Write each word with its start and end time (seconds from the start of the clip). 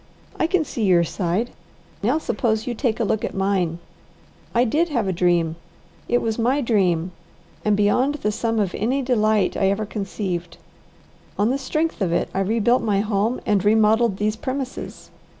I 0.35 0.47
can 0.47 0.65
see 0.65 0.83
your 0.83 1.03
side; 1.03 1.51
now 2.01 2.17
suppose 2.17 2.65
you 2.65 2.73
take 2.73 2.99
a 2.99 3.03
look 3.03 3.23
at 3.23 3.35
mine. 3.35 3.77
I 4.55 4.63
did 4.63 4.89
have 4.89 5.07
a 5.07 5.13
dream, 5.13 5.57
it 6.09 6.23
was 6.23 6.39
my 6.39 6.59
dream, 6.59 7.11
and 7.63 7.77
beyond 7.77 8.15
the 8.15 8.31
sum 8.31 8.57
of 8.57 8.73
any 8.73 9.03
delight 9.03 9.55
I 9.55 9.69
ever 9.69 9.85
conceived. 9.85 10.57
On 11.37 11.51
the 11.51 11.59
strength 11.59 12.01
of 12.01 12.11
it 12.11 12.29
I 12.33 12.39
rebuilt 12.39 12.81
my 12.81 13.01
home 13.01 13.41
and 13.45 13.63
remodelled 13.63 14.17
these 14.17 14.35
premises. 14.35 15.11